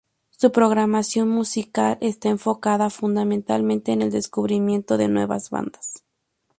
Su 0.31 0.51
programación 0.51 1.29
musical 1.29 1.99
está 2.01 2.29
enfocada 2.29 2.89
fundamentalmente 2.89 3.91
en 3.91 4.01
el 4.01 4.09
descubrimiento 4.09 4.97
de 4.97 5.07
nuevas 5.07 5.51
bandas. 5.51 6.03